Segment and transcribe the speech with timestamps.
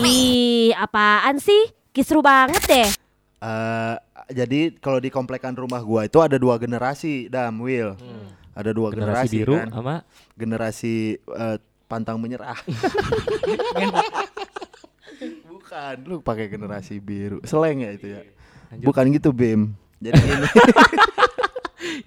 [0.00, 1.70] Ih, apaan sih?
[1.90, 2.88] Kisru banget deh.
[3.40, 3.94] Eh,
[4.30, 7.96] jadi kalau di komplekan rumah gua itu ada dua generasi, Dam, Will.
[8.52, 9.68] Ada dua generasi generasi, biru kan.
[9.72, 9.96] sama
[10.36, 11.56] Generasi eh,
[11.88, 12.58] pantang menyerah.
[15.50, 17.40] Bukan, lu pakai generasi biru.
[17.46, 18.20] Seleng ya itu ya.
[18.70, 18.86] Lanjut.
[18.90, 19.74] Bukan gitu, Bim.
[20.00, 20.48] Jadi ini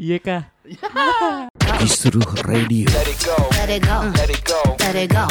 [0.02, 0.50] iya kah
[1.84, 2.90] Kisruh Radio.
[2.90, 3.38] Let it go.
[3.54, 3.98] Let it go.
[4.82, 5.28] Let it go.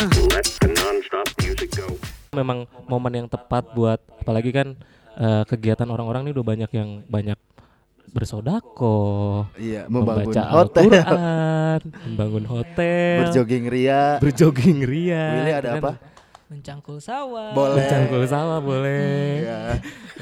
[2.33, 4.73] Memang momen yang tepat buat apalagi kan
[5.15, 7.37] eh, kegiatan orang-orang ini udah banyak yang banyak
[8.09, 14.17] bersodako Iya, membangun membaca hotel, Al-Quran, membangun hotel berjogging ria.
[14.17, 15.83] berjogging ria Willy ada gitu kan.
[15.85, 15.93] apa?
[16.49, 17.53] mencangkul sawah.
[17.53, 17.81] Boleh.
[17.81, 19.61] Mencangkul sawah boleh Iya.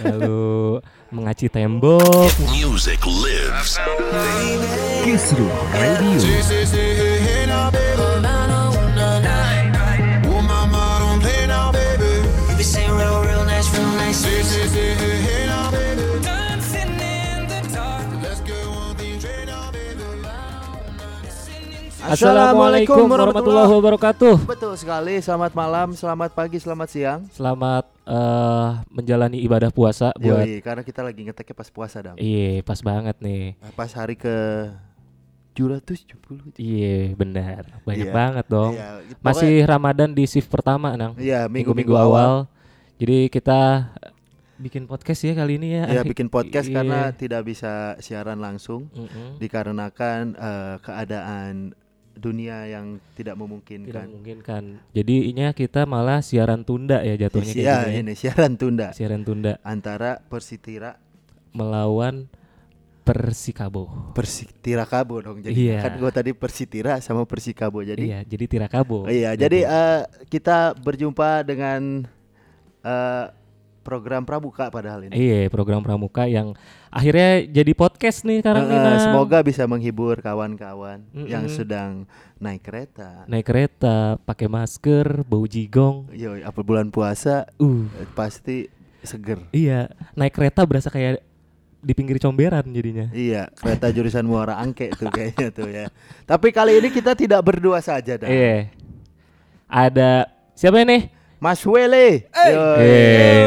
[0.00, 0.78] lalu
[1.10, 3.78] mengaci tembok Music lives.
[22.10, 25.22] Assalamualaikum warahmatullahi wabarakatuh Betul sekali.
[25.22, 27.20] Selamat malam, selamat pagi, selamat siang.
[27.30, 32.18] Selamat eh, menjalani ibadah puasa buat Yoi, karena kita lagi ngeteknya pas puasa, Dam.
[32.18, 34.34] Iya pas banget nih Pas hari ke
[35.54, 36.58] 770.
[36.58, 38.14] Iya benar banyak Iya.
[38.14, 42.50] banget dong Iya, pokoknya- Masih Ramadan di shift pertama nang Iya, minggu-minggu awal.
[42.98, 43.86] Jadi kita
[44.58, 45.86] bikin podcast ya kali ini ya.
[45.88, 46.74] Ya bikin podcast Iya.
[46.74, 49.38] karena tidak bisa siaran langsung Mm-mm.
[49.38, 51.78] dikarenakan eh, keadaan
[52.20, 54.06] dunia yang tidak tidak memungkinkan.
[54.12, 54.62] memungkinkan.
[54.92, 57.98] Jadi inya kita malah siaran tunda ya jatuhnya Iya, gitu ya.
[58.04, 61.00] ini siaran tunda Siaran tunda antara Persitira
[61.50, 62.28] melawan
[63.00, 64.12] Persikabo.
[64.14, 65.40] Persitira Kabo dong.
[65.42, 65.82] Jadi Iya.
[65.82, 67.80] kan gua tadi Persitira sama Persikabo.
[67.82, 69.08] Jadi iya, jadi Tirakabo.
[69.08, 72.04] Oh iya, jadi eh, kita berjumpa dengan
[72.84, 73.24] eh,
[73.80, 75.12] program Prabuka padahal ini.
[75.16, 76.52] Iya, program pramuka yang
[76.92, 78.76] akhirnya jadi podcast nih sekarang nih.
[78.76, 79.00] Eh, Nang.
[79.00, 81.56] semoga bisa menghibur kawan-kawan yang Mm-mm.
[81.56, 82.04] sedang
[82.36, 83.24] naik kereta.
[83.26, 86.08] naik kereta, pakai masker, bau jigong.
[86.12, 88.68] Yo, apa bulan puasa Uh, eh, pasti
[89.04, 89.40] seger.
[89.52, 91.24] iya, naik kereta berasa kayak
[91.80, 93.08] di pinggir comberan jadinya.
[93.08, 95.88] Iya, kereta jurusan Muara Angke tuh kayaknya tuh ya.
[96.28, 98.28] Tapi kali ini kita tidak berdua saja dah.
[98.28, 98.68] Iya.
[99.64, 101.19] Ada siapa ini?
[101.40, 102.28] Mas Wele.
[102.30, 102.84] Yo, Eh,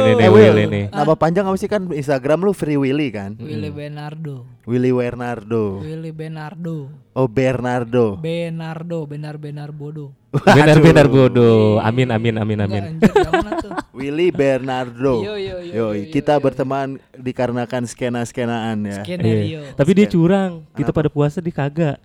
[0.01, 0.81] ini nih Eh, Will Will, ini.
[0.89, 3.37] Nama panjang apa sih kan Instagram lu Free Willy kan?
[3.37, 4.49] Willy Bernardo.
[4.65, 5.77] Willy Bernardo.
[5.79, 6.89] Willy Bernardo.
[7.13, 8.17] Oh Bernardo.
[8.17, 10.09] Bernardo, benar-benar bodoh.
[10.33, 11.77] Benar-benar bodoh.
[11.79, 12.83] Amin amin amin amin.
[12.97, 13.71] Enggak, anjir, jangan tuh.
[14.01, 15.13] Willy Bernardo.
[15.21, 19.05] Yo, yo, yo, Yoi, yo, yo, kita yo, berteman dikarenakan skena-skenaan ya.
[19.05, 19.61] Skenario.
[19.61, 19.77] Iya.
[19.77, 20.65] Tapi dia curang.
[20.73, 22.01] Kita pada puasa di kagak.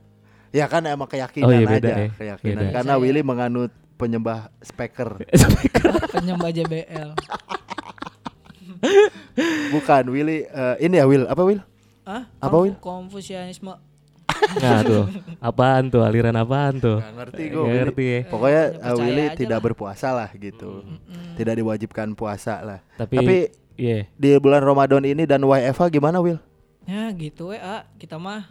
[0.49, 2.09] Ya kan emang keyakinan Oh iya, beda aja, ya.
[2.11, 2.61] keyakinan.
[2.63, 2.75] Beda.
[2.77, 5.19] Karena Saya- Willy menganut penyembah speaker.
[6.15, 7.19] Penyembah JBL.
[9.75, 11.61] Bukan Willy eh, ini ya Will, apa Will?
[12.07, 12.31] Hah?
[12.39, 12.75] Apa, Wil?
[12.79, 13.75] Konfusianisme.
[14.63, 15.05] Nah tuh.
[15.43, 16.07] Apaan tuh?
[16.07, 17.03] Aliran apaan tuh?
[17.03, 17.65] Gak ngerti Nggak gue.
[17.67, 17.79] Willy.
[17.83, 18.21] ngerti ya.
[18.31, 19.65] Pokoknya percaya Willy tidak lah.
[19.67, 20.71] berpuasa lah gitu.
[21.35, 22.79] Tidak diwajibkan puasa lah.
[22.95, 23.37] Tapi, Tapi
[23.75, 24.07] iya.
[24.15, 26.39] di bulan Ramadan ini dan WFH gimana Will?
[26.89, 28.49] Ya gitu ya, kita mah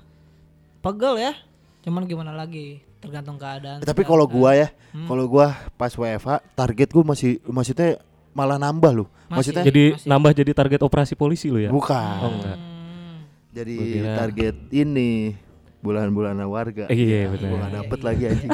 [0.86, 1.34] pegel ya.
[1.82, 2.84] Cuman gimana lagi?
[2.98, 3.80] Tergantung keadaan.
[3.80, 5.06] Tapi kalau gua ya, Hmm.
[5.06, 9.08] kalau gua pas WFH target gua masih maksudnya malah nambah loh.
[9.28, 9.54] Masih.
[9.54, 10.08] Maksudnya Jadi Masih.
[10.08, 11.70] nambah jadi target operasi polisi lu ya?
[11.70, 12.18] bukan.
[12.20, 12.58] Oh enggak.
[12.58, 13.18] Hmm.
[13.52, 15.12] Jadi kira- target ini
[15.78, 16.86] bulan-bulan warga.
[16.88, 17.48] Iya, Ya, benar.
[17.48, 18.52] Gua nggak dapet lagi anjing.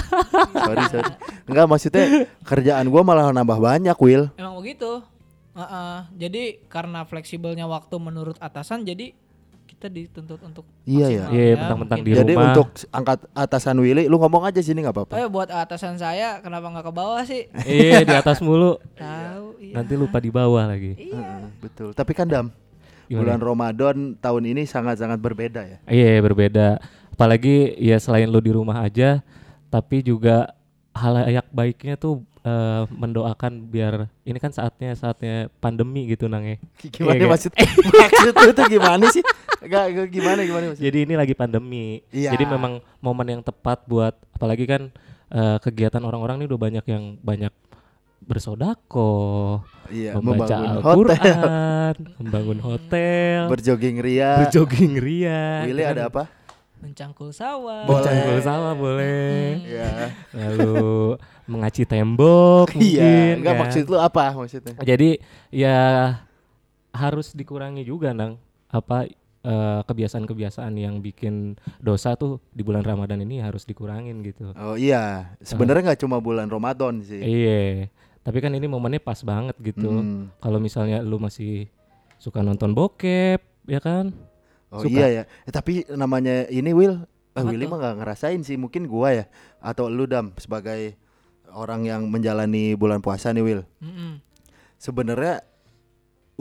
[0.53, 1.11] sorry sorry.
[1.45, 2.05] Enggak maksudnya
[2.41, 4.27] kerjaan gua malah nambah banyak Will.
[4.35, 5.01] Emang begitu.
[5.53, 5.97] Heeh.
[6.17, 9.13] Jadi karena fleksibelnya waktu menurut atasan jadi
[9.83, 11.03] kita dituntut untuk Iya ya.
[11.19, 12.13] maksimal Iya, ya, mentang-mentang mungkin.
[12.15, 12.47] di Jadi rumah.
[12.47, 15.13] untuk angkat atasan Willy, lu ngomong aja sini nggak apa-apa.
[15.19, 17.51] Eh buat atasan saya kenapa nggak ke bawah sih?
[17.67, 18.79] Iya, di atas mulu.
[18.95, 19.73] Tahu iya.
[19.75, 20.95] Nanti lupa di bawah lagi.
[20.95, 21.91] Heeh, betul.
[21.91, 22.47] Tapi kan Dam,
[23.11, 23.19] Gimana?
[23.19, 25.77] bulan Ramadan tahun ini sangat-sangat berbeda ya.
[25.83, 26.79] Iya berbeda.
[27.11, 29.19] Apalagi ya selain lu di rumah aja,
[29.67, 30.55] tapi juga
[30.95, 36.57] halayak baiknya tuh eh, mendoakan biar ini kan saatnya saatnya pandemi gitu nang ya.
[36.91, 37.51] Gimana Iya, maksud
[38.03, 39.23] maksud tuh gimana sih?
[39.63, 40.83] Enggak gimana gimana maksud?
[40.83, 42.03] Jadi ini lagi pandemi.
[42.11, 42.35] Iya.
[42.35, 44.91] Jadi memang momen yang tepat buat apalagi kan
[45.31, 47.53] eh, kegiatan orang-orang ini udah banyak yang banyak
[48.23, 49.59] bersodako,
[49.91, 54.31] Iya, membaca membangun hotel, Al-Qur'an, membangun hotel, berjogging ria.
[54.47, 55.67] berjogging ria.
[55.67, 55.91] Willy kan.
[55.91, 56.23] ada apa?
[56.83, 57.87] Mencangkul sawah.
[57.87, 58.03] Boleh.
[58.03, 59.63] Cangkul sawah boleh.
[59.63, 59.91] Iya.
[60.35, 61.15] Lalu
[61.47, 62.99] mengaci tembok mungkin.
[62.99, 63.61] Iya, enggak kan.
[63.63, 64.75] maksud lu apa maksudnya?
[64.83, 65.79] Jadi ya
[66.91, 68.35] harus dikurangi juga nang
[68.67, 69.07] apa
[69.47, 74.51] eh, kebiasaan-kebiasaan yang bikin dosa tuh di bulan Ramadan ini harus dikurangin gitu.
[74.59, 77.23] Oh iya, sebenarnya nggak cuma bulan Ramadan sih.
[77.23, 77.87] Iya.
[78.23, 79.87] Tapi kan ini momennya pas banget gitu.
[79.87, 80.31] Hmm.
[80.39, 81.67] Kalau misalnya lu masih
[82.19, 84.15] suka nonton bokep, ya kan?
[84.73, 84.89] Oh Suka.
[84.89, 85.23] iya ya.
[85.45, 87.05] Eh, tapi namanya ini Will,
[87.37, 88.57] eh, Willy mah nggak ngerasain sih.
[88.57, 89.25] Mungkin gua ya
[89.61, 90.97] atau lu Dam sebagai
[91.53, 93.61] orang yang menjalani bulan puasa nih Will.
[93.77, 94.17] Mm-mm.
[94.81, 95.45] Sebenarnya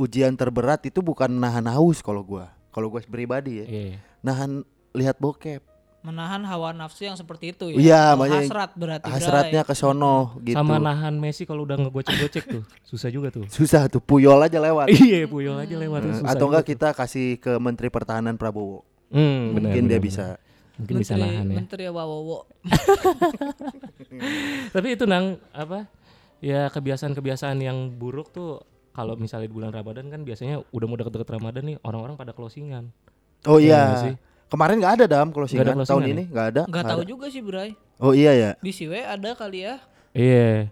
[0.00, 2.48] ujian terberat itu bukan nahan haus kalau gua.
[2.72, 3.66] Kalau gua pribadi ya.
[3.68, 3.96] Iya.
[4.24, 4.64] Nahan
[4.96, 5.60] lihat bokep.
[6.02, 7.78] Menahan hawa nafsu yang seperti itu ya.
[7.78, 9.06] Iya, Oh, makanya hasrat berarti.
[9.06, 10.58] Hasratnya ke sono gitu.
[10.58, 12.62] Sama nahan Messi kalau udah ngegocek-gocek tuh.
[12.90, 13.46] Susah juga tuh.
[13.46, 14.90] Susah tuh puyol aja lewat.
[14.98, 18.82] iya, puyol aja lewat tuh susah atau enggak kita kasih ke Menteri Pertahanan Prabowo.
[19.14, 20.26] Hmm, benar, Mungkin dia benar, bisa.
[20.82, 21.56] Mungkin bisa Menteri, nahan ya.
[21.62, 22.38] Menteri Wawowo.
[24.74, 25.86] Tapi itu nang apa?
[26.42, 28.58] Ya kebiasaan-kebiasaan yang buruk tuh
[28.90, 32.90] kalau misalnya di bulan Ramadan kan biasanya udah mau deket-deket Ramadan nih orang-orang pada closingan.
[33.46, 34.14] Oh Iya sih?
[34.52, 35.64] Kemarin nggak ada dam closingan.
[35.64, 36.62] Nggak ada Tahun ini nggak ada.
[36.62, 37.08] Nggak nggak tahu ada.
[37.08, 37.70] juga sih Bray.
[37.96, 38.50] Oh iya ya.
[38.60, 39.80] Di Siwe ada kali ya.
[40.12, 40.68] Iya.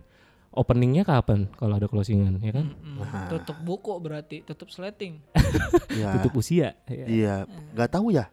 [0.50, 2.66] Openingnya kapan kalau ada closingan ya kan?
[2.74, 5.22] Mm, Tutup buku berarti, tutup sleting.
[5.96, 6.20] Iya.
[6.20, 6.76] Tutup usia.
[6.86, 7.06] Iya.
[7.06, 7.34] Iya,
[7.72, 8.28] nggak tahu ya.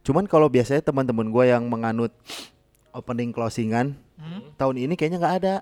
[0.00, 2.14] Cuman kalau biasanya teman-teman gue yang menganut
[2.92, 4.54] opening closingan Hmm?
[4.54, 5.54] tahun ini kayaknya nggak ada.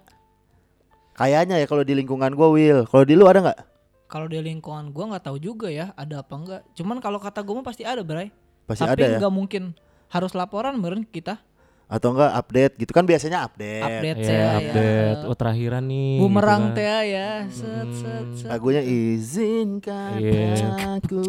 [1.16, 2.80] Kayaknya ya kalau di lingkungan gue Will.
[2.84, 3.60] Kalau di lu ada nggak?
[4.04, 6.60] Kalau di lingkungan gua nggak tahu juga ya ada apa enggak.
[6.74, 8.34] Cuman kalau kata gua mah pasti ada Bray.
[8.70, 9.18] Pasti Tapi ada ya.
[9.18, 9.74] nggak mungkin
[10.06, 11.42] harus laporan meren kita.
[11.84, 13.82] Atau enggak update gitu kan biasanya update.
[13.82, 15.18] Update Iya, saya update.
[15.18, 15.26] ya.
[15.26, 16.12] Oh, terakhiran nih.
[16.16, 17.02] Bumerang gitu teh kan.
[17.04, 17.30] ya.
[17.50, 18.46] Set set set.
[18.46, 20.54] Lagunya izinkan Iya.
[20.96, 21.22] aku.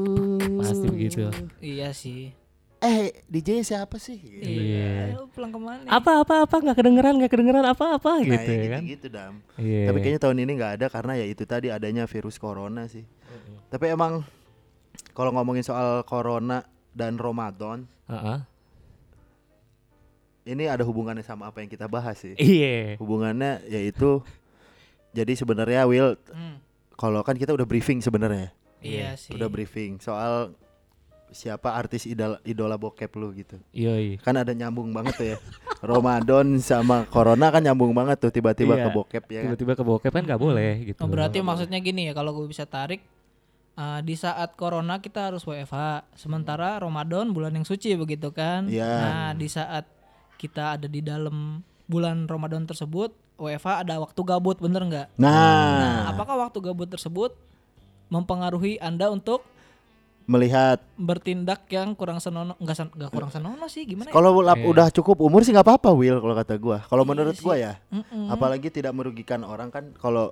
[0.61, 1.25] Pasti begitu.
[1.57, 2.37] Iya sih.
[2.77, 4.17] Eh, DJ siapa sih?
[4.21, 5.13] Iya.
[5.13, 5.85] Ayo, pulang ke mana?
[5.87, 8.81] Apa apa apa nggak kedengeran nggak kedengeran apa apa Nah, gitu ya ya kan?
[8.83, 9.33] gitu dam.
[9.55, 9.85] Iya.
[9.85, 13.05] Tapi kayaknya tahun ini nggak ada karena ya itu tadi adanya virus corona sih.
[13.67, 14.25] Tapi emang
[15.13, 18.39] kalau ngomongin soal corona dan Ramadan, Heeh.
[20.43, 22.33] ini ada hubungannya sama apa yang kita bahas sih.
[22.35, 22.97] Iya.
[22.97, 24.25] Hubungannya yaitu
[25.11, 26.57] jadi sebenarnya Will Hmm,
[26.95, 28.49] kalau kan kita udah briefing sebenarnya.
[28.79, 29.31] iya sih.
[29.31, 30.57] Udah briefing soal
[31.31, 33.55] siapa artis idola, idola bokep lu gitu.
[33.71, 33.93] Iya.
[33.95, 34.15] iya.
[34.19, 35.37] Kan ada nyambung banget tuh ya.
[35.81, 38.83] Ramadan sama corona kan nyambung banget tuh tiba-tiba Iya.
[38.83, 39.39] ke bokep ya.
[39.39, 39.45] kan?
[39.47, 40.99] Tiba-tiba ke bokep kan nggak boleh gitu.
[40.99, 42.99] Oh, berarti maksudnya gini ya kalau gue bisa tarik
[43.81, 48.85] uh, di saat corona kita harus WFH sementara Ramadan bulan yang suci begitu kan Iya.
[48.85, 49.89] nah di saat
[50.37, 55.33] kita ada di dalam bulan Ramadan tersebut WFH ada waktu gabut bener nggak Nah,
[55.73, 57.33] nah apakah waktu gabut tersebut
[58.07, 59.41] mempengaruhi anda untuk
[60.23, 64.13] melihat bertindak yang kurang senonoh nggak sen- nggak kurang senonoh sih gimana ya?
[64.13, 64.63] kalau Iya.
[64.63, 66.85] udah cukup umur sih nggak apa-apa Will kalau kata gua.
[66.85, 67.61] Kalau menurut Iya gua sih.
[67.61, 68.29] ya, Mm-mm.
[68.29, 70.31] apalagi tidak merugikan orang kan kalau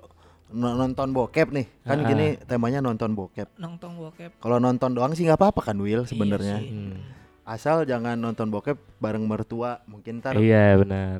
[0.52, 1.66] nonton bokep nih.
[1.80, 2.06] Kan Ah.
[2.06, 3.48] gini temanya nonton bokep.
[3.56, 6.58] nonton bokep Kalau nonton doang sih nggak apa-apa kan Will sebenarnya.
[6.58, 6.70] Iya.
[6.70, 6.98] Hmm.
[7.42, 11.18] Asal jangan nonton bokep bareng mertua, mungkin ntar Iya benar.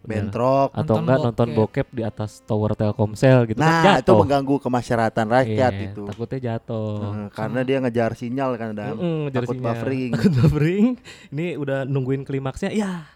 [0.00, 0.68] Bentrok.
[0.70, 1.58] Atau Nonton enggak nonton bokep.
[1.80, 4.18] bokep di atas tower Telkomsel gitu kan Nah, itu jatuh.
[4.20, 6.02] mengganggu kemasyarakatan rakyat Iya, itu.
[6.04, 6.92] Takutnya jatuh.
[7.00, 8.94] Nah, karena dia ngejar sinyal kan Dam.
[8.94, 9.66] Mm-mm, ngejar Takut sinyal.
[9.66, 10.10] buffering.
[10.12, 10.86] Takut buffering.
[11.30, 13.08] Ini udah nungguin klimaksnya ya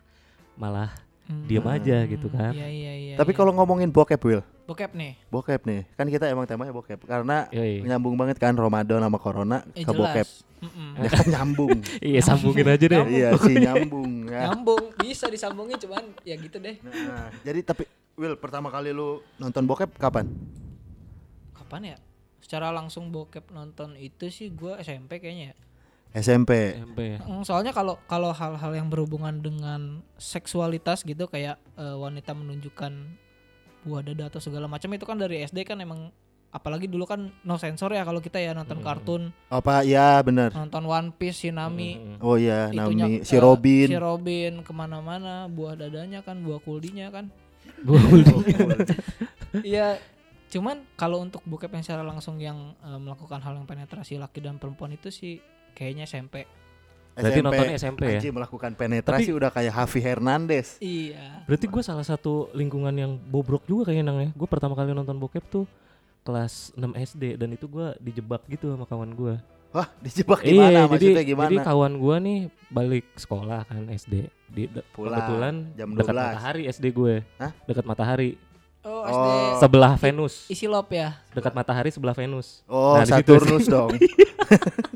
[0.55, 0.91] malah
[1.25, 1.45] Hmm.
[1.45, 2.51] diem aja gitu kan.
[2.51, 5.81] iya iya iya Tapi kalau ngomongin bokep Will, bokep nih bokep nih.
[5.97, 7.81] Kan kita emang temanya bokep karena Yoi.
[7.89, 10.29] nyambung banget kan Ramadan sama corona eh, ke jelas bokep.
[10.59, 10.91] Mm-mm.
[11.01, 11.79] Ya kan nyambung.
[12.13, 13.01] Iya sambungin aja deh.
[13.09, 14.53] iya sih nyambung ya.
[14.53, 17.89] nyambung bisa disambungin cuman ya gitu deh Nah, jadi tapi
[18.19, 20.27] Will pertama kali lu nonton bokep kapan?
[21.55, 21.99] kapan ya
[22.39, 25.57] secara langsung bokep nonton itu sih gua SMP kayaknya ya
[26.19, 26.73] SMP.
[26.81, 27.19] SMP ya.
[27.21, 32.93] Mm, soalnya kalau kalau hal-hal yang berhubungan dengan seksualitas gitu kayak eh, wanita menunjukkan
[33.83, 36.11] buah dada atau segala macam itu kan dari SD kan emang
[36.49, 40.49] apalagi dulu kan no sensor ya kalau kita ya nonton kartun Apa ya benar.
[40.51, 42.25] nonton One Piece Shinami Mm-mm.
[42.25, 43.85] Oh iya, itunya, Nami si Robin.
[43.85, 47.29] si Robin ke mana-mana buah dadanya kan buah kuldinya kan
[49.63, 50.01] Iya,
[50.49, 54.57] cuman kalau untuk bokep yang secara langsung yang eh, melakukan hal yang penetrasi laki dan
[54.57, 55.41] perempuan itu sih
[55.73, 56.49] kayaknya SMP.
[57.21, 58.17] Berarti nontonnya SMP ya?
[58.17, 60.79] Anjing, melakukan penetrasi udah kayak Hafi Hernandez.
[60.79, 61.43] Iya.
[61.45, 64.31] Berarti gue salah satu lingkungan yang bobrok juga kayaknya nang ya.
[64.31, 65.65] Gue pertama kali nonton bokep tuh
[66.21, 69.35] kelas 6 SD dan itu gue dijebak gitu sama kawan gue.
[69.69, 70.71] Wah, dijebak gimana?
[70.71, 71.51] Iya, Maksudnya jadi, gimana?
[71.51, 74.15] jadi kawan gue nih balik sekolah kan SD
[74.49, 76.21] di de- Pulang, kebetulan jam dekat 12.
[76.23, 77.15] matahari SD gue.
[77.37, 77.53] Hah?
[77.65, 78.31] Dekat matahari.
[78.81, 79.05] Oh, Oh.
[79.05, 79.29] SD
[79.61, 80.35] Sebelah Venus.
[80.49, 81.21] isi lop ya.
[81.31, 82.63] Dekat matahari sebelah Venus.
[82.65, 83.93] oh, Nah, Saturnus dong.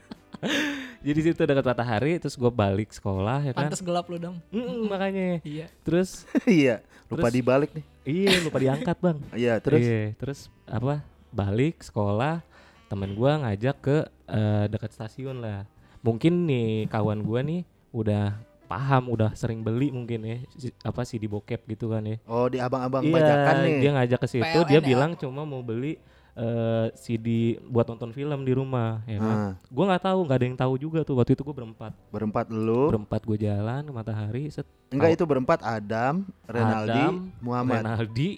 [1.06, 3.66] Jadi situ dekat matahari terus gue balik sekolah ya kan.
[3.66, 4.36] Pantes gelap lu dong.
[4.48, 5.42] Mm, makanya.
[5.42, 5.66] Iya.
[5.82, 7.84] Terus iya, lupa Terus- dibalik nih.
[8.04, 9.18] iya lupa diangkat bang.
[9.42, 11.02] Iya, terus Iya, terus apa?
[11.28, 12.44] Balik sekolah,
[12.86, 13.96] temen gua ngajak ke
[14.26, 15.64] eh, dekat stasiun lah.
[16.02, 18.34] Mungkin nih kawan gua nih udah
[18.64, 22.16] paham, udah sering beli mungkin ya si- apa sih di bokep gitu kan ya.
[22.24, 23.76] Oh, di abang-abang Iya, bajakan nih.
[23.80, 26.00] dia ngajak ke situ, dia bilang cuma mau beli
[26.34, 27.26] eh, CD
[27.62, 29.36] buat nonton film di rumah ya kan.
[29.38, 32.46] Ah, Gue nggak tahu, nggak ada yang tahu juga tuh waktu itu gue berempat, berempat
[32.48, 32.88] lu.
[32.88, 37.80] berempat gue jalan ke matahari, set Enggak itu berempat Adam, Renaldi, Adam, Muhammad.
[37.80, 38.30] Renaldi,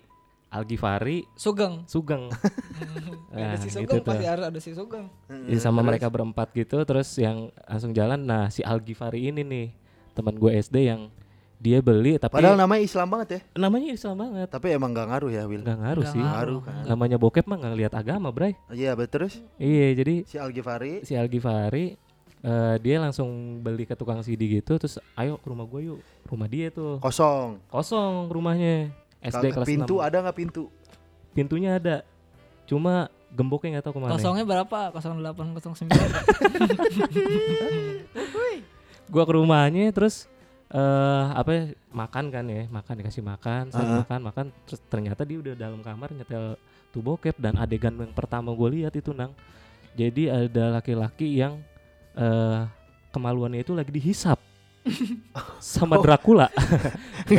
[0.48, 1.82] Algifari, Sugeng.
[1.84, 2.30] Sugeng.
[3.34, 4.06] ada Nah, si gitu Sugeng tuh.
[4.06, 5.06] pasti harus ada si Sugeng.
[5.50, 9.66] Ya, sama mereka berempat gitu terus yang langsung jalan nah si Algifari ini nih
[10.14, 11.10] teman gue SD yang
[11.64, 13.40] dia beli tapi Padahal namanya Islam banget ya.
[13.56, 15.60] namanya Islam banget Tapi emang nggak ngaruh ya, Will.
[15.60, 16.82] nggak ngaruh Nggak sih Ngaruh kan.
[16.84, 21.12] namanya bokep mah nggak lihat agama bray Iya, betul terus iya jadi si Algifari si
[21.14, 21.94] Algifari
[22.38, 26.44] eh, dia langsung beli ke tukang CD gitu terus ayo ke rumah gue yuk rumah
[26.44, 27.56] dia tuh kosong.
[27.66, 28.90] kosong rumahnya
[29.22, 30.62] SD kelas pintu 6 ada nggak pintu?
[31.30, 31.94] pintunya ada
[32.64, 34.78] cuma gemboknya nggak tahu ke mana Kosongnya berapa?
[34.92, 35.90] 0809.
[39.04, 40.26] gua ke rumahnya terus
[40.70, 43.98] eh apa ya, makan kan ya makan dikasih makan saya Heeh.
[44.00, 46.56] makan makan terus ternyata dia udah dalam kamar nyetel
[46.88, 49.36] tuh bokep dan adegan yang pertama gue lihat itu nang
[49.92, 51.60] jadi ada laki-laki yang
[52.14, 52.64] eh
[53.10, 54.38] kemaluannya itu lagi dihisap
[55.64, 56.52] sama Dracula?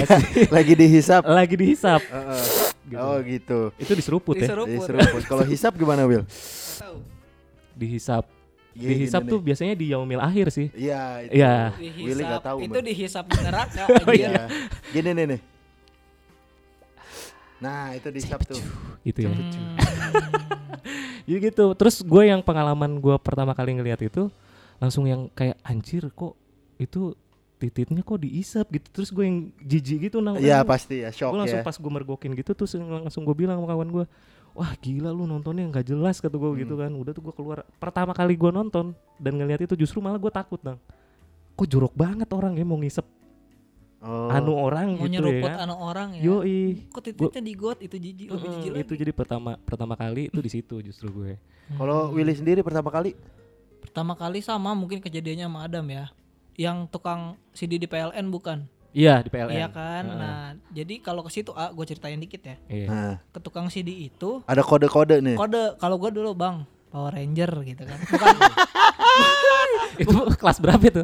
[0.49, 1.21] Lagi dihisap.
[1.29, 2.43] lagi dihisap Heeh.
[2.89, 2.97] gitu.
[2.97, 3.59] Oh gitu.
[3.77, 4.73] itu diseruput ya Diseruput.
[4.81, 5.21] Diseruput.
[5.25, 6.25] Kalau hisap gimana, Will?
[6.25, 6.97] Tahu.
[7.75, 8.25] dihisap
[8.75, 9.45] dihisap gini tuh nih.
[9.45, 11.31] biasanya di yaumil akhir sih Iya, itu.
[11.33, 11.53] Iya.
[11.73, 12.27] Willy Dihisap.
[12.27, 13.83] nggak tahu, itu dihisap di neraka.
[13.87, 14.29] Oh, anjir.
[14.29, 14.43] Iya.
[14.91, 15.41] Gini nih nih.
[17.57, 18.59] Nah, itu dihisap tuh.
[19.01, 19.39] itu ya Hmm.
[21.25, 21.65] Jadi gitu.
[21.73, 24.27] Terus gue yang pengalaman gue pertama kali ngelihat itu
[24.75, 26.35] langsung yang kayak anjir kok
[26.75, 27.15] itu
[27.55, 28.87] titiknya kok diisap gitu.
[28.91, 30.35] Terus gue yang jijik gitu nang.
[30.35, 31.65] Iya, pasti ya, shock Gue langsung ya.
[31.65, 34.05] pas gue mergokin gitu terus langsung gue bilang sama kawan gue,
[34.55, 36.61] wah gila lu nontonnya nggak jelas kata gue Hmm.
[36.63, 36.91] gitu kan.
[36.91, 37.67] Udah tuh gue keluar.
[37.75, 40.79] Pertama kali gue nonton dan ngelihat itu justru malah gue takut nang.
[41.53, 43.03] Kok jorok banget orang ya mau ngisep
[43.99, 44.29] Oh.
[44.29, 45.57] anu orang Mau gitu nyeruput ya.
[45.57, 45.65] kan.
[45.65, 46.21] anak orang ya.
[46.21, 46.85] Yoi.
[46.87, 49.01] Kok titiknya di got itu jijik lebih jijik itu lagi.
[49.01, 51.31] jadi pertama pertama kali itu di situ justru gue.
[51.67, 53.17] Kalau Willy sendiri pertama kali
[53.81, 56.05] Pertama kali sama mungkin kejadiannya sama Adam ya.
[56.53, 58.69] Yang tukang CD di PLN bukan?
[58.95, 59.51] Iya di PLN.
[59.51, 60.03] Iya kan.
[60.07, 60.19] Heeh.
[60.23, 62.55] Nah, jadi kalau ke situ ah gue ceritain dikit ya.
[62.71, 62.87] Iya.
[62.87, 65.35] Nah, Ke tukang CD itu ada kode-kode nih.
[65.35, 67.99] kode kalau gue dulu Bang Power Ranger gitu kan.
[68.07, 71.03] Bukan itu kelas berapa itu?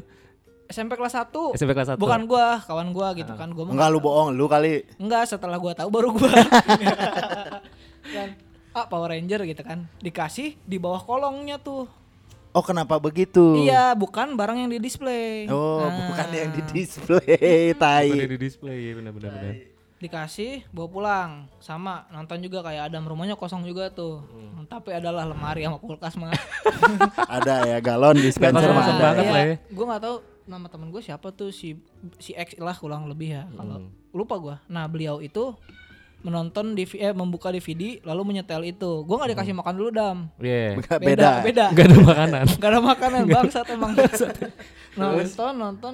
[0.71, 1.59] SMP kelas 1.
[1.59, 1.99] SMP kelas 1.
[1.99, 3.51] Bukan gua, kawan gua gitu kan.
[3.51, 4.87] Gua mah Enggak lu bohong, lu kali.
[4.95, 6.31] Enggak, setelah gua tahu baru gua.
[8.07, 8.39] Dan
[8.79, 9.83] ah Power Ranger gitu kan.
[9.99, 11.91] Dikasih di bawah kolongnya tuh.
[12.51, 13.55] Oh, kenapa begitu?
[13.57, 15.47] Iya, bukan barang yang di display.
[15.47, 18.11] Oh, Nah, bukan yang di display, tai.
[18.11, 19.31] Bukan di display ya benar-benar.
[19.33, 19.53] benar.
[19.97, 21.31] Dikasih bawa pulang.
[21.57, 24.25] Sama nonton juga kayak Adam rumahnya kosong juga tuh.
[24.27, 24.65] Hmm.
[24.65, 26.33] Tapi adalah lemari sama kulkas mah.
[27.37, 29.05] Ada ya galon dispenser masih kosong ada.
[29.05, 29.55] banget lah ya.
[29.67, 31.77] Gue nggak tahu nama temen gue siapa tuh si
[32.17, 33.43] si X lah kurang lebih ya.
[33.47, 33.93] Kalau Hmm.
[34.11, 34.55] lupa gua.
[34.65, 35.53] Nah beliau itu
[36.21, 39.01] menonton di eh membuka DVD lalu menyetel itu.
[39.05, 40.17] Gua nggak dikasih makan dulu dam.
[40.37, 40.77] Iya.
[40.77, 40.95] Beda.
[41.01, 41.31] Beda.
[41.41, 41.65] Beda.
[41.73, 42.45] Enggak ada makanan.
[42.61, 43.91] Gak ada makanan bangsat emang.
[44.99, 45.93] nonton nonton.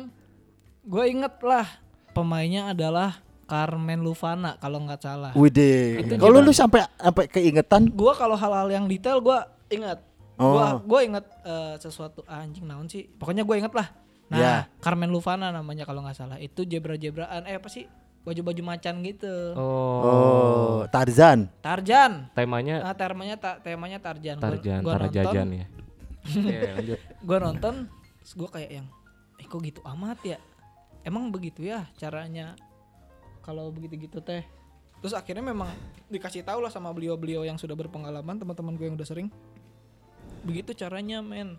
[0.88, 1.68] Gue inget lah
[2.16, 5.32] pemainnya adalah Carmen Luvana kalau nggak salah.
[5.36, 10.04] Itu Kalau lu sampai sampai keingetan Gua kalau hal-hal yang detail gua inget.
[10.36, 10.54] Oh.
[10.54, 13.08] Gua gua inget eh, sesuatu ah, anjing naon sih.
[13.08, 13.88] Pokoknya gue inget lah.
[14.28, 14.54] Nah, Ya.
[14.84, 16.38] Carmen Luvana namanya kalau nggak salah.
[16.44, 17.88] Itu jebra-jebraan eh apa sih?
[18.28, 19.56] Baju-baju macan gitu.
[19.56, 20.04] Oh.
[20.04, 21.48] Oh, Tarzan.
[21.64, 22.28] Tarzan.
[22.36, 24.36] Temanya Nah, temanya ta- temanya Tarzan.
[24.36, 25.66] Gua- Tarjan, gua nonton, ya.
[26.44, 27.00] Iya, lanjut.
[27.24, 27.76] Gua nonton,
[28.20, 28.88] terus gua kayak yang
[29.38, 30.38] eh kok gitu amat ya?
[31.02, 32.60] Emang begitu ya caranya
[33.40, 34.44] kalau begitu-gitu teh.
[35.00, 35.72] Terus akhirnya memang
[36.10, 39.32] dikasih tahu lah sama beliau-beliau yang sudah berpengalaman, teman-teman gue yang udah sering.
[40.44, 41.56] Begitu caranya, men.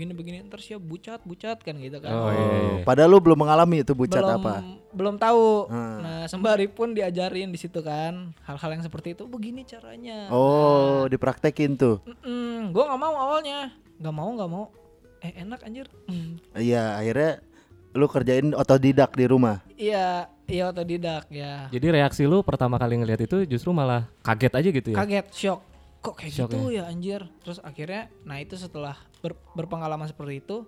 [0.00, 2.08] Begini-begini ntar siap bucat, bucat kan gitu kan.
[2.08, 2.84] Oh, iya, iya.
[2.88, 4.54] Padahal lu belum mengalami itu bucat belum apa.
[4.96, 5.68] belum tahu.
[5.68, 5.98] Hmm.
[6.00, 9.28] Nah, sembari pun diajarin di situ kan hal-hal yang seperti itu.
[9.28, 10.32] Begini caranya.
[10.32, 12.00] Oh, dipraktekin tuh.
[12.08, 14.64] Mm-mm, gua nggak mau awalnya, nggak mau nggak mau.
[15.20, 15.84] Eh enak anjir.
[16.08, 16.40] Mm.
[16.72, 17.44] Iya, akhirnya
[17.92, 19.60] lu kerjain otodidak di rumah.
[19.76, 21.68] Iya, iya otodidak ya.
[21.68, 24.96] Jadi reaksi lu pertama kali ngelihat itu justru malah kaget aja gitu ya.
[24.96, 25.60] Kaget, shock.
[26.00, 27.28] Kok kayak Shock gitu ya anjir.
[27.38, 30.64] Terus akhirnya, nah itu setelah ber- berpengalaman seperti itu,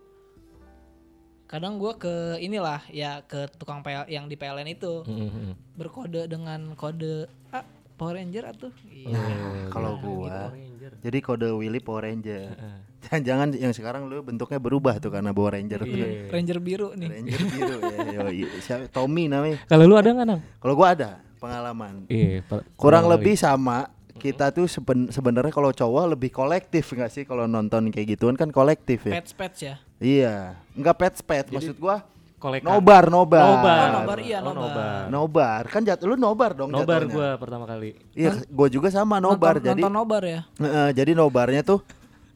[1.47, 5.55] kadang gua ke inilah ya ke tukang PL yang di PLN itu Mm, mm, mm.
[5.75, 8.73] berkode dengan kode ah Power Ranger atuh.
[8.85, 9.15] Iya.
[9.15, 10.09] Oh, Kalau gitu.
[10.11, 10.93] gua, Ranger.
[10.99, 12.51] jadi kode Willy Power Ranger.
[12.51, 12.77] Heeh.
[13.03, 15.81] Jangan-jangan yang sekarang lu bentuknya berubah tuh karena Power Ranger.
[15.83, 16.29] Iya.
[16.29, 17.09] Ranger biru nih.
[17.11, 17.97] Ranger biru ya.
[18.19, 18.41] yoi.
[18.59, 19.61] Siapa- Tommy namanya.
[19.65, 20.41] Kalau lu ada nggak nang?
[20.57, 22.05] Kalau gua ada pengalaman.
[22.07, 22.41] Iya.
[22.43, 23.93] per- Kurang lebih sama.
[24.23, 28.49] Kita tuh seben- sebenarnya kalau cowok lebih kolektif nggak sih kalau nonton kayak gituan kan
[28.49, 29.19] kolektif ya.
[29.19, 29.75] Pets pets ya.
[29.99, 30.37] Iya,
[30.73, 31.51] nggak pets pet.
[31.51, 32.07] Maksud gua
[32.39, 32.63] koleka.
[32.65, 33.43] Nobar, nobar.
[33.45, 33.79] Nobar.
[33.81, 35.03] Oh, nobar, iya, Oh, nobar.
[35.09, 35.63] Nobar.
[35.67, 37.11] Kan jat lu nobar dong Nobar jatuhnya.
[37.13, 37.99] gua pertama kali.
[38.13, 39.59] Iya, gua juga sama nobar.
[39.59, 40.41] nonton, jadi nonton nobar ya.
[40.57, 41.83] Heeh, jadi nobarnya tuh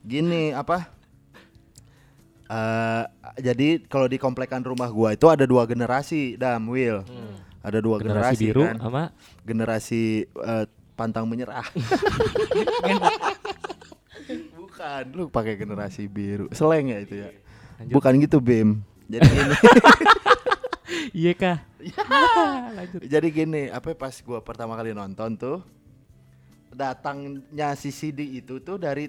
[0.00, 0.90] gini apa?
[2.47, 3.05] eh
[3.40, 7.02] jadi kalau di komplekan rumah gua itu ada dua generasi, Dam, Will.
[7.59, 8.07] Ada dua Hmm.
[8.07, 8.76] Generasi generasi, biru kan.
[8.78, 9.02] sama
[9.43, 10.64] Generasi eh,
[10.96, 11.68] pantang menyerah.
[14.56, 16.50] Bukan, lu pakai generasi biru.
[16.50, 17.28] Seleng ya itu ya.
[17.78, 17.94] Lanjut.
[17.94, 18.80] Bukan gitu, Bim.
[19.06, 19.56] Jadi gini.
[21.16, 21.58] Iya kah?
[22.76, 23.00] Lanjut.
[23.08, 25.58] Jadi gini, apa pas gua pertama kali nonton tuh
[26.68, 29.08] datangnya si CD itu tuh dari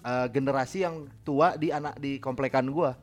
[0.00, 2.96] eh, generasi yang tua di anak di komplekan gua,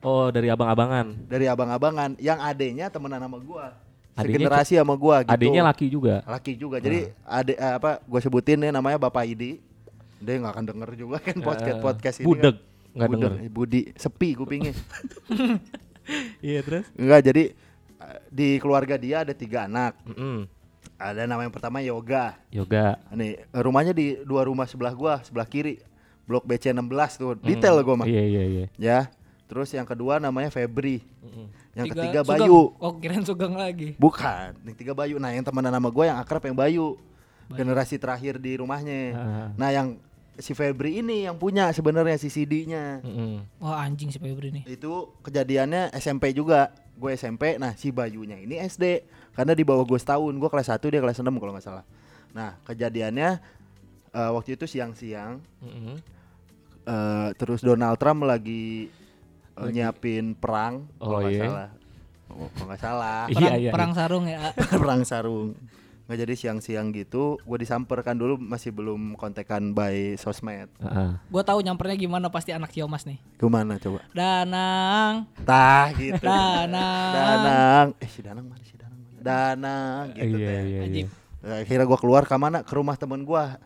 [0.00, 1.28] Oh, dari abang-abangan.
[1.28, 3.76] dari abang-abangan yang adenya temenan sama gua.
[4.16, 5.32] Adenya Segenerasi sama gua gitu.
[5.36, 6.24] Adiknya laki juga.
[6.24, 6.76] Laki juga.
[6.80, 9.60] Jadi ade eh, apa gua sebutin nih namanya Bapak Idi.
[10.16, 12.26] Dia nggak akan denger juga kan podcast podcast ini.
[12.26, 12.96] Budeg, kan.
[12.96, 13.32] nggak Budeg, denger.
[13.44, 14.72] eh, Budi sepi kupingnya.
[16.38, 16.86] Iya terus?
[16.94, 17.44] Enggak, jadi
[17.98, 19.98] eh, di keluarga dia ada tiga anak.
[20.06, 20.46] Mm-mm.
[20.96, 22.38] Ada nama yang pertama Yoga.
[22.48, 22.96] Yoga.
[23.10, 25.82] Nih, rumahnya di dua rumah sebelah gua, sebelah kiri.
[26.26, 27.34] Blok BC 16 tuh.
[27.38, 28.06] Detail gua mah.
[28.06, 28.66] Iya iya iya.
[28.78, 28.98] Ya.
[29.46, 31.06] Terus yang kedua namanya Febri.
[31.22, 31.46] Mm-mm.
[31.76, 32.40] Yang Tiga ketiga Sugeng.
[32.42, 32.60] Bayu.
[32.82, 33.94] Oh, kirain Sugeng lagi.
[34.00, 35.20] Bukan, yang tiga Bayu.
[35.22, 36.98] Nah, yang temenan nama gua yang akrab yang Bayu.
[37.46, 38.98] Generasi terakhir di rumahnya.
[39.14, 39.48] Ah.
[39.54, 39.88] Nah, yang
[40.36, 43.00] si Febri ini yang punya sebenarnya si CD-nya.
[43.06, 43.62] Mm-mm.
[43.62, 44.64] Wah, anjing si Febri nih.
[44.66, 46.74] Itu kejadiannya SMP juga.
[46.96, 49.04] Gue SMP, nah si Bayunya ini SD.
[49.36, 51.84] Karena di bawah gue setahun, gue kelas 1 dia kelas 6 kalau nggak salah.
[52.32, 53.36] Nah, kejadiannya
[54.16, 55.44] eh, waktu itu siang-siang
[56.88, 58.88] eh, terus Donald Trump lagi,
[59.58, 61.44] eh, nyiapin perang kalau Oh, nggak iya.
[61.44, 61.68] salah.
[62.26, 63.20] Oh, kalau nggak salah.
[63.26, 64.40] Iya, Perang, iya, perang sarung ya.
[64.82, 65.48] perang sarung.
[66.06, 70.70] Nggak jadi siang-siang gitu, gue disamperkan dulu masih belum kontekan by sosmed.
[70.78, 71.18] Ah.
[71.26, 73.18] Gua tahu nyampernya gimana pasti anak Ciomas nih.
[73.34, 74.06] Ke mana coba?
[74.14, 76.22] Danang, Tah gitu.
[76.22, 77.10] Danang.
[77.10, 77.86] Danang.
[77.98, 79.18] Eh si Danang mana si Danang mana?
[79.18, 81.06] Danang gitu Iya iya iya.
[81.42, 82.62] Nah, Akhirnya gua keluar ke mana?
[82.62, 83.58] Ke rumah temen gua.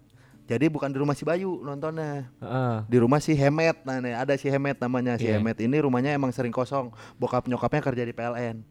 [0.51, 2.27] Jadi bukan di rumah si Bayu nontonnya.
[2.37, 3.87] Ah, Di rumah si Hemet.
[3.87, 5.15] Nah, nih, ada si Hemet namanya.
[5.15, 5.39] Si Iya.
[5.39, 6.91] Hemet ini rumahnya emang sering kosong.
[7.15, 8.67] Bokap nyokapnya kerja di PLN.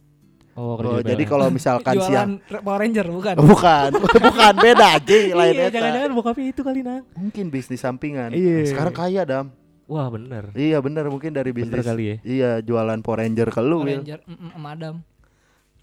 [0.54, 1.32] Oh, Oh, kerja jadi PLN.
[1.32, 3.34] kalau misalkan siang Jualan Power Ranger bukan?
[3.34, 3.90] Oh, bukan,
[4.28, 7.08] bukan beda aja lain Iya, jangan-jangan bokapnya itu kali nang.
[7.16, 8.36] Mungkin bisnis sampingan.
[8.36, 8.68] Iya.
[8.68, 9.56] Sekarang kaya, Dam.
[9.88, 10.52] Wah, bener.
[10.54, 11.88] Iya, bener mungkin dari Bener bisnis.
[11.88, 12.16] kali ya.
[12.22, 14.00] Iya, jualan Power Ranger ke lu, Power Wil.
[14.04, 14.96] Ranger, mm, sama Adam.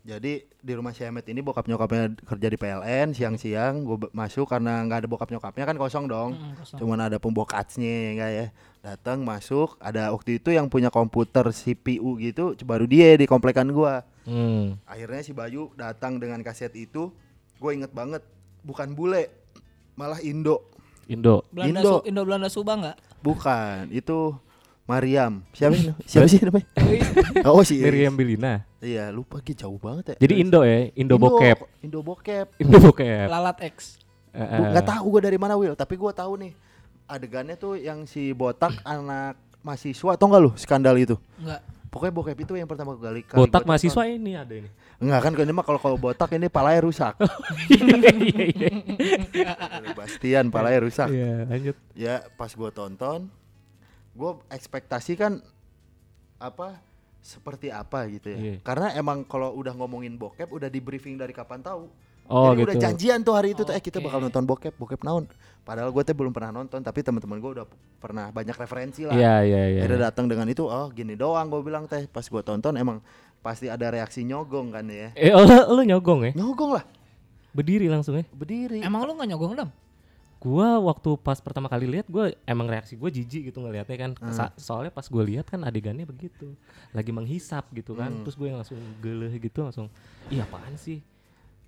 [0.07, 4.79] Jadi di rumah si Hemet ini bokap nyokapnya kerja di PLN siang-siang gue masuk karena
[4.87, 6.39] nggak ada bokap nyokapnya kan kosong dong.
[6.39, 6.79] Mm, kosong.
[6.79, 8.47] Cuman ada pembokatnya enggak ya.
[8.87, 14.07] Datang masuk ada waktu itu yang punya komputer CPU gitu baru dia di komplekan gua.
[14.23, 14.79] Hmm.
[14.87, 17.11] Akhirnya si Bayu datang dengan kaset itu.
[17.59, 18.23] Gue inget banget
[18.63, 19.27] bukan bule
[19.99, 20.71] malah Indo.
[21.11, 21.43] Indo.
[21.51, 21.91] Belanda Indo.
[21.99, 22.97] Su- Indo Belanda Suba enggak?
[23.27, 24.39] Bukan, itu
[24.87, 25.43] Mariam.
[25.51, 25.91] Siapa sih?
[26.07, 26.67] Siapa sih namanya?
[27.51, 28.63] Oh si Miriam Bilina.
[28.87, 30.17] Iya, lupa gitu jauh banget ya.
[30.23, 31.59] Jadi Indo ya, Indo, bokep.
[31.83, 32.47] Indo bokep.
[32.63, 33.27] Indo bokep.
[33.27, 33.99] Lalat X.
[34.31, 34.71] Gua eh.
[34.79, 36.53] nggak tahu gue dari mana Will, tapi gue tahu nih
[37.07, 39.35] adegannya tuh yang si botak anak
[39.67, 41.19] mahasiswa atau enggak lu skandal itu?
[41.43, 41.63] Enggak.
[41.91, 43.25] Pokoknya bokep itu yang pertama kali.
[43.25, 44.15] kali Botak gua mahasiswa tonton.
[44.21, 44.69] ini ada ini.
[45.01, 47.17] Enggak kan ini mah kalau kalau botak ini palanya rusak.
[47.73, 48.71] Iya iya iya.
[49.97, 51.09] Bastian palanya rusak.
[51.09, 51.77] Iya, lanjut.
[51.97, 53.33] Ya pas gue tonton,
[54.13, 55.41] gue ekspektasi kan
[56.37, 56.77] apa
[57.27, 58.39] seperti apa gitu ya.
[58.39, 58.55] Iya.
[58.63, 61.91] Karena emang kalau udah ngomongin bokep udah di briefing dari kapan tahu.
[62.27, 62.67] Oh Jadi gitu.
[62.67, 64.07] udah janjian tuh hari itu tuh eh kita Oke.
[64.11, 65.31] bakal nonton bokep, bokep naon.
[65.63, 67.67] Padahal gue tuh belum pernah nonton tapi teman-teman gue udah
[68.03, 69.15] pernah banyak referensi lah.
[69.15, 69.81] Iya iya iya.
[69.83, 72.07] Akhirnya datang dengan itu, oh gini doang gue bilang teh.
[72.11, 72.99] Pas gue tonton emang
[73.43, 75.15] pasti ada reaksi nyogong kan ya.
[75.15, 76.33] Eh oh, lu nyogong ya?
[76.35, 76.85] Nyogong lah,
[77.55, 78.27] Berdiri langsung ya.
[78.35, 78.83] berdiri.
[78.83, 79.71] Emang lu enggak nyogong Dam?
[80.37, 84.11] Gua waktu pas pertama kali lihat gua emang reaksi gua jijik gitu ngelihatnya kan.
[84.31, 86.53] Sa- soalnya pas gue lihat kan adegannya begitu.
[86.93, 88.13] Lagi menghisap gitu kan.
[88.13, 88.23] Hmm.
[88.23, 89.89] Terus gue langsung geleh gitu langsung.
[90.29, 91.01] Iya apaan sih?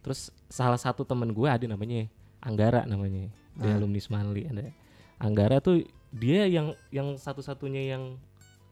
[0.04, 2.07] Terus salah satu temen gue ada namanya
[2.38, 3.33] Anggara namanya.
[3.59, 3.76] Dia Ah.
[3.81, 4.70] alumni Manli ada.
[5.18, 5.83] Anggara tuh
[6.14, 8.14] dia yang yang satu-satunya yang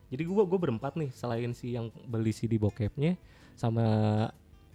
[0.06, 3.18] jadi gua gua berempat nih selain si yang beli CD bokepnya
[3.58, 3.82] sama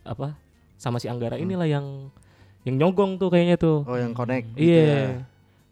[0.04, 0.36] apa
[0.76, 2.12] sama si Anggara inilah yang
[2.62, 3.82] yang nyogong tuh kayaknya tuh.
[3.84, 4.86] Oh yang connect gitu Iya.
[4.86, 5.06] ya.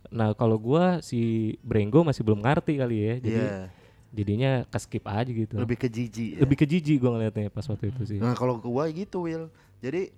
[0.09, 1.19] Nah kalau gua si
[1.61, 3.57] Brenggo masih belum ngerti kali ya, jadi Iya,
[4.09, 5.53] jadinya ke skip aja gitu.
[5.53, 6.29] lebih ke jijik.
[6.33, 6.39] ya.
[6.41, 8.17] Lebih ke jijik gua ngeliatnya pas waktu itu sih.
[8.17, 10.09] Nah kalau gua gitu Will, jadi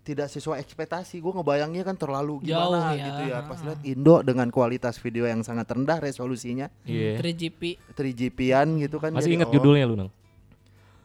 [0.00, 1.20] tidak sesuai ekspektasi.
[1.20, 3.04] Gue ngebayangnya kan terlalu Jauh gimana ya.
[3.04, 3.38] gitu ya.
[3.44, 7.20] Pas lihat Indo dengan kualitas video yang sangat rendah resolusinya, Iya.
[7.20, 7.76] 3GP.
[7.92, 9.12] 3GP-an gitu kan.
[9.12, 10.10] Masih jadi, ingat oh, judulnya lu nang?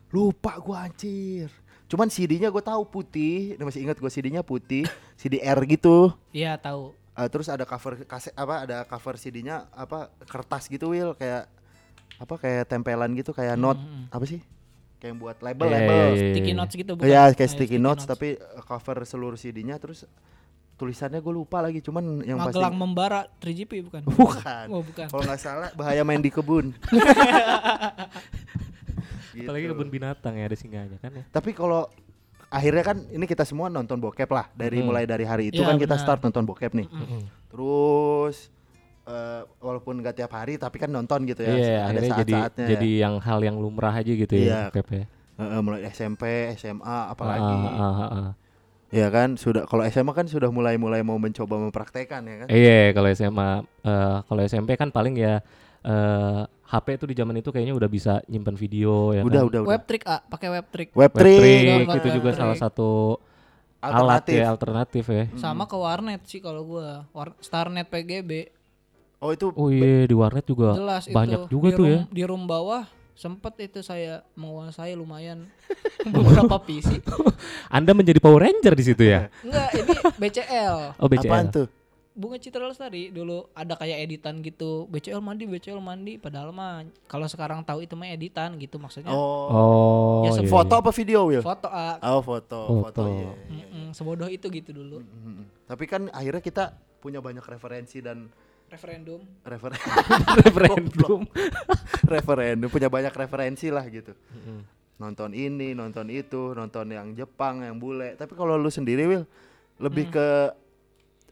[0.08, 1.52] Lupa gua anjir.
[1.88, 6.10] Cuman CD-nya gue tahu putih, Ini masih ingat gue CD-nya putih, CD R gitu.
[6.34, 6.96] Iya, tahu.
[7.14, 11.46] Eh, terus ada cover kaset apa ada cover CD-nya apa kertas gitu Will kayak
[12.18, 14.06] apa kayak tempelan gitu kayak Hmm, note hmm.
[14.10, 14.42] apa sih?
[14.98, 15.94] Kayak yang buat label Iya, label.
[15.94, 16.58] iya, iya, Sticky iya.
[16.58, 17.06] notes gitu bukan?
[17.06, 20.10] Ya kayak Kayak sticky notes tapi uh, cover seluruh CD-nya terus
[20.74, 24.02] tulisannya gue lupa lagi cuman yang pasti Magelang membara 3GP bukan?
[24.18, 24.66] bukan.
[24.74, 25.06] Oh, bukan.
[25.06, 26.74] Kalau nggak salah bahaya main di kebun.
[29.34, 29.44] Gitu.
[29.44, 31.24] Apalagi kebun binatang ya ada singanya kan ya.
[31.28, 31.90] Tapi kalau
[32.48, 34.88] akhirnya kan ini kita semua nonton bokep lah dari Hmm.
[34.88, 36.04] mulai dari hari itu Iya, kan kita benar.
[36.06, 36.88] start nonton bokep nih.
[36.88, 37.22] Mm-mm.
[37.50, 38.38] Terus
[39.04, 41.52] eh, walaupun nggak tiap hari tapi kan nonton gitu ya.
[41.52, 42.68] Iya, ada akhirnya jadi saat-saatnya.
[42.72, 44.48] jadi yang hal yang lumrah aja gitu Iya.
[44.48, 45.04] ya bokep ya.
[45.34, 47.42] Heeh, mulai SMP, SMA apalagi.
[47.42, 48.32] Ah, ah, ah, ah.
[48.94, 52.48] Ya kan sudah kalau SMA kan sudah mulai-mulai mau mencoba mempraktekkan ya kan.
[52.48, 53.50] Iya, kalau SMA
[53.82, 55.42] eh, kalau SMP kan paling ya
[55.84, 56.42] eh,
[56.74, 59.50] HP tuh di zaman itu kayaknya udah bisa nyimpen video ya udah, kan.
[59.54, 59.62] udah, udah.
[59.70, 60.90] Web trick ah, pakai web trick.
[60.98, 62.42] Web Web trick, trick, Web itu juga trick.
[62.42, 62.90] salah satu
[63.78, 63.94] alat
[64.26, 64.34] alternatif.
[64.34, 65.24] ya alternatif ya.
[65.38, 67.06] Sama ke warnet sih kalau gua.
[67.14, 68.50] War Starnet PGB.
[69.22, 71.52] Oh itu Oh iya di warnet juga Jelas banyak itu.
[71.54, 72.00] juga di tuh ya.
[72.10, 72.84] Di room bawah
[73.14, 75.46] sempet itu saya menguasai lumayan
[76.16, 77.06] beberapa PC.
[77.78, 79.30] Anda menjadi Power Ranger di situ ya.
[79.46, 80.78] Enggak, ini BCL.
[80.98, 81.30] Oh BCL.
[81.30, 81.68] apaan tuh?
[82.14, 84.86] Bunga Citra Lestari dulu ada kayak editan gitu.
[84.86, 89.10] BCL mandi, BCL mandi padahal mah kalau sekarang tahu itu mah editan gitu maksudnya.
[89.10, 89.50] Oh.
[89.50, 90.30] Oh.
[90.30, 90.82] Ya, iya, Foto iya.
[90.86, 91.42] apa video, Will?
[91.42, 91.98] Foto ah.
[92.06, 92.86] Oh, foto, foto.
[92.86, 93.02] Foto.
[93.10, 93.34] iya.
[93.50, 95.02] Mm-mm, sebodoh itu gitu dulu.
[95.02, 95.50] Mm-mm.
[95.66, 96.64] Tapi kan akhirnya kita
[97.02, 98.30] punya banyak referensi dan
[98.70, 99.22] Referendum.
[99.46, 99.70] refer
[100.46, 101.30] referendum.
[102.14, 104.14] referendum punya banyak referensi lah gitu.
[104.14, 104.60] Mm-mm.
[104.98, 108.14] Nonton ini, nonton itu, nonton yang Jepang, yang bule.
[108.14, 109.26] Tapi kalau lu sendiri, Will,
[109.78, 110.14] lebih Hmm.
[110.14, 110.28] ke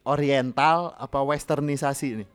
[0.03, 2.29] oriental apa westernisasi nih?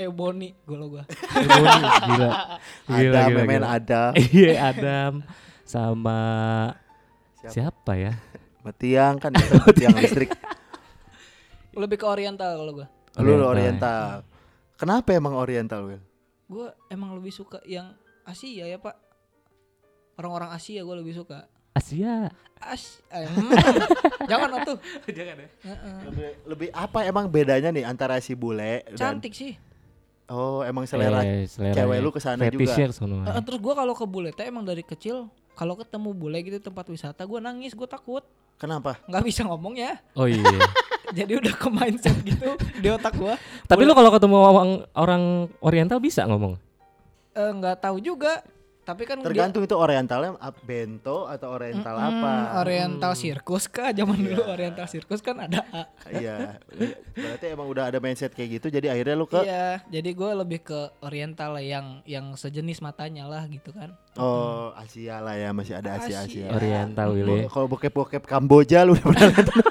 [0.00, 1.02] Ebony gua gua.
[1.44, 1.76] Gila.
[2.08, 2.30] Gila.
[2.88, 3.66] Gila, ada gila, gila.
[3.68, 4.02] ada.
[4.16, 5.12] Iya Adam
[5.62, 6.18] sama
[7.36, 7.52] Siapa?
[7.52, 8.12] siapa ya?
[8.64, 10.32] Metiang kan itu tiang listrik.
[11.72, 12.88] Lebih ke oriental kalau gua.
[13.20, 13.48] Lu Oriental.
[13.52, 14.04] oriental.
[14.80, 16.02] Kenapa emang oriental, Will?
[16.48, 17.92] Gua emang lebih suka yang
[18.24, 18.96] Asia ya, Pak.
[20.16, 21.44] Orang-orang Asia gua lebih suka.
[21.80, 22.28] Asia.
[22.60, 23.50] As eh, hmm.
[24.30, 24.76] Jangan atuh.
[25.08, 25.48] Jangan ya.
[26.04, 29.56] Lebih lebih apa emang bedanya nih antara si bule dan Cantik sih.
[30.28, 32.04] Oh, emang selera Eh, selera cewek ya.
[32.04, 32.60] lu ke sana juga.
[32.60, 33.24] Fetishnya kesono.
[33.24, 36.84] Eh, terus gua kalau ke bule teh emang dari kecil kalau ketemu bule gitu tempat
[36.86, 38.22] wisata gua nangis, gua takut.
[38.60, 39.00] Kenapa?
[39.08, 39.96] nggak bisa ngomong ya.
[40.12, 40.44] Oh iya.
[41.16, 43.34] Jadi udah ke mindset gitu di otak gua.
[43.64, 45.22] Tapi lu kalau ketemu orang, orang
[45.58, 46.60] Oriental bisa ngomong?
[47.32, 48.44] Eh, nggak tahu juga.
[48.90, 52.32] Tapi kan dia- Tergantung itu orientalnya bento atau oriental Mm, apa.
[52.58, 53.90] Oriental sirkus kah?
[53.92, 55.62] Zaman dulu oriental sirkus kan ada.
[55.70, 55.86] A.
[56.10, 56.58] Iya.
[57.12, 60.60] Berarti emang udah ada mindset kayak gitu jadi akhirnya lu ke Iya, jadi gue lebih
[60.64, 63.94] ke oriental lah yang yang sejenis matanya lah gitu kan.
[64.16, 66.44] oh Asia lah ya, masih ada Asia Asia.
[66.44, 66.46] Asia.
[66.50, 67.46] Oriental Willy.
[67.46, 69.54] Kalau bokep-bokep Kamboja lu udah pernah nonton?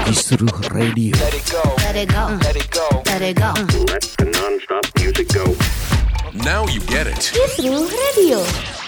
[0.00, 1.62] Let it go.
[1.78, 2.24] Let it go.
[2.40, 2.86] Let it go.
[3.04, 3.52] Let it go.
[3.86, 5.99] Let the non-stop music go.
[6.34, 7.32] Now you get it.
[7.34, 8.79] Kisruh Radio.